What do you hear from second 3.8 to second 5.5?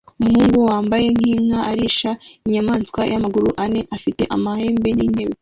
ifite amahembe nintebe